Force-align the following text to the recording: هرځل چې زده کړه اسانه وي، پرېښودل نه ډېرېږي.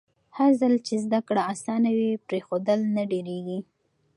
هرځل 0.37 0.73
چې 0.87 0.93
زده 1.05 1.19
کړه 1.27 1.41
اسانه 1.53 1.89
وي، 1.97 2.11
پرېښودل 2.27 2.79
نه 2.95 3.03
ډېرېږي. 3.11 3.59